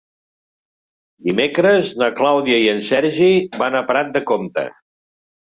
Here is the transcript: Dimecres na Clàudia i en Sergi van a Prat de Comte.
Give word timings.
Dimecres 1.27 1.91
na 2.03 2.07
Clàudia 2.21 2.63
i 2.65 2.73
en 2.73 2.81
Sergi 2.89 3.29
van 3.65 3.79
a 3.79 3.85
Prat 3.93 4.11
de 4.19 4.27
Comte. 4.35 4.67